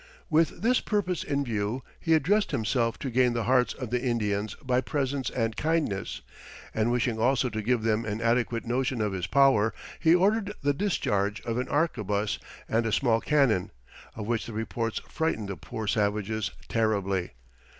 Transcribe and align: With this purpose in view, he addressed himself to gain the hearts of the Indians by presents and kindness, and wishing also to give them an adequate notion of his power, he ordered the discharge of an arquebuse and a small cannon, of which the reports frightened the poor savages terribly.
With 0.31 0.63
this 0.63 0.79
purpose 0.79 1.23
in 1.23 1.45
view, 1.45 1.83
he 1.99 2.15
addressed 2.15 2.49
himself 2.49 2.97
to 2.97 3.11
gain 3.11 3.33
the 3.33 3.43
hearts 3.43 3.75
of 3.75 3.91
the 3.91 4.03
Indians 4.03 4.55
by 4.55 4.81
presents 4.81 5.29
and 5.29 5.55
kindness, 5.55 6.21
and 6.73 6.91
wishing 6.91 7.19
also 7.19 7.49
to 7.49 7.61
give 7.61 7.83
them 7.83 8.03
an 8.05 8.19
adequate 8.19 8.65
notion 8.65 8.99
of 8.99 9.13
his 9.13 9.27
power, 9.27 9.75
he 9.99 10.15
ordered 10.15 10.55
the 10.63 10.73
discharge 10.73 11.39
of 11.41 11.59
an 11.59 11.67
arquebuse 11.69 12.39
and 12.67 12.87
a 12.87 12.91
small 12.91 13.21
cannon, 13.21 13.69
of 14.15 14.25
which 14.25 14.47
the 14.47 14.53
reports 14.53 14.99
frightened 15.07 15.49
the 15.49 15.55
poor 15.55 15.85
savages 15.85 16.49
terribly. 16.67 17.33